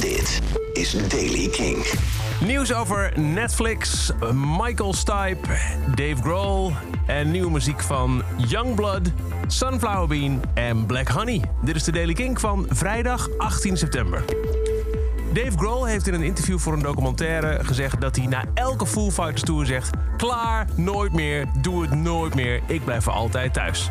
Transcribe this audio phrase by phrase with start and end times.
[0.00, 0.40] Dit
[0.72, 1.86] is Daily King.
[2.44, 5.38] Nieuws over Netflix, Michael Stipe,
[5.94, 6.72] Dave Grohl
[7.06, 9.12] en nieuwe muziek van Youngblood,
[9.46, 11.42] Sunflower Bean en Black Honey.
[11.62, 14.24] Dit is de Daily King van vrijdag 18 september.
[15.32, 19.10] Dave Grohl heeft in een interview voor een documentaire gezegd dat hij na elke Foo
[19.10, 23.90] Fighters tour zegt: klaar, nooit meer, doe het nooit meer, ik blijf voor altijd thuis.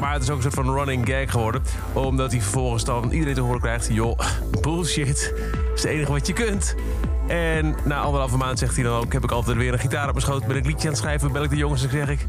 [0.00, 1.62] Maar het is ook een soort van running gag geworden,
[1.92, 4.18] omdat hij vervolgens dan iedereen te horen krijgt: joh,
[4.60, 5.34] bullshit,
[5.74, 6.74] is het enige wat je kunt.
[7.26, 10.12] En na anderhalve maand zegt hij dan ook: heb ik altijd weer een gitaar op
[10.12, 12.24] mijn schoot, ben ik liedje aan het schrijven, bel ik de jongens en zeg ik: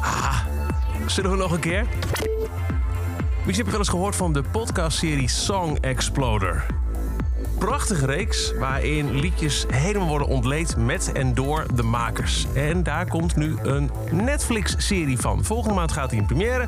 [0.00, 0.40] ah,
[1.06, 1.86] zullen we nog een keer?
[3.44, 6.66] Misschien heb je wel eens gehoord van de podcastserie Song Exploder
[7.64, 12.46] prachtige reeks waarin liedjes helemaal worden ontleed met en door de makers.
[12.54, 15.44] En daar komt nu een Netflix-serie van.
[15.44, 16.66] Volgende maand gaat hij in première.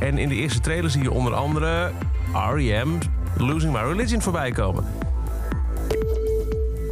[0.00, 1.92] En in de eerste trailer zie je onder andere
[2.32, 2.88] R.E.M.
[3.36, 4.84] Losing My Religion voorbij komen.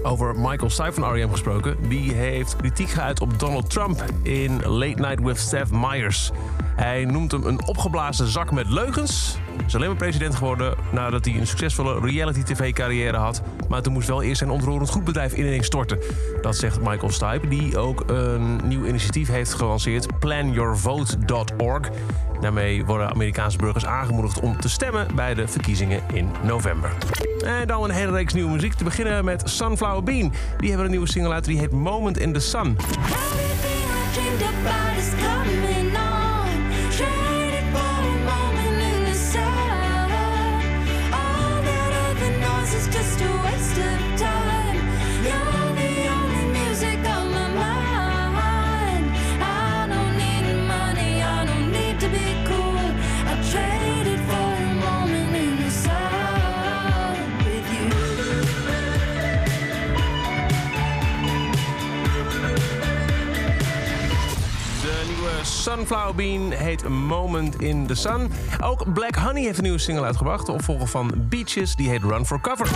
[0.03, 1.31] Over Michael Stipe van R.E.M.
[1.31, 1.89] gesproken.
[1.89, 6.31] Die heeft kritiek geuit op Donald Trump in Late Night with Steph Myers.
[6.77, 9.39] Hij noemt hem een opgeblazen zak met leugens.
[9.67, 13.43] Is alleen maar president geworden nadat hij een succesvolle reality-tv-carrière had.
[13.69, 15.99] Maar toen moest wel eerst zijn ontroerend goedbedrijf ineens storten.
[16.43, 21.91] Dat zegt Michael Stipe, die ook een nieuw initiatief heeft gelanceerd: planyourvote.org.
[22.41, 26.91] Daarmee worden Amerikaanse burgers aangemoedigd om te stemmen bij de verkiezingen in november.
[27.45, 28.73] En dan een hele reeks nieuwe muziek.
[28.75, 30.33] Te beginnen met Sunflower Bean.
[30.59, 32.77] Die hebben een nieuwe single uit die heet Moment in the Sun.
[32.77, 33.85] Everything
[35.23, 35.75] coming.
[65.65, 68.31] Sunflower Bean heet Moment in the Sun.
[68.63, 70.47] Ook Black Honey heeft een nieuwe single uitgebracht.
[70.47, 72.69] De opvolger van Beaches, die heet Run for Cover.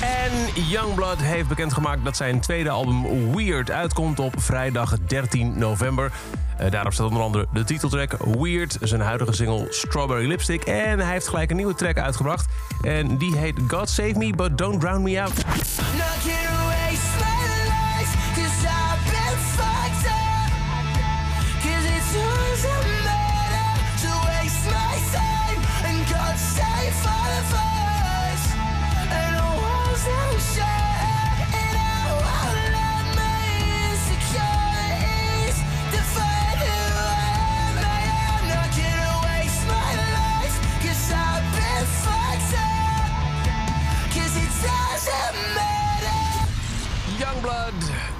[0.00, 6.12] En Youngblood heeft bekendgemaakt dat zijn tweede album Weird uitkomt op vrijdag 13 november.
[6.58, 10.62] Eh, daarop staat onder andere de titeltrack Weird, zijn huidige single Strawberry Lipstick.
[10.64, 12.46] En hij heeft gelijk een nieuwe track uitgebracht.
[12.82, 15.44] En die heet God Save Me, But Don't Drown Me Out.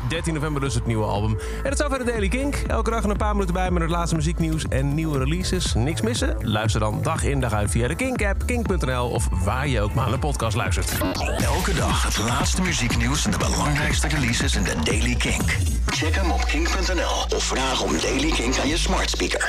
[0.09, 1.39] 13 november dus het nieuwe album.
[1.63, 2.57] En dat over de Daily Kink.
[2.67, 5.75] Elke dag een paar minuten bij met het laatste muzieknieuws en nieuwe releases.
[5.75, 6.37] Niks missen?
[6.41, 10.11] Luister dan dag in dag uit via de Kink-app, kink.nl of waar je ook maar
[10.11, 10.99] de podcast luistert.
[11.45, 15.43] Elke dag het laatste muzieknieuws en de belangrijkste releases in de Daily King.
[15.87, 19.47] Check hem op kink.nl of vraag om Daily King aan je smart speaker.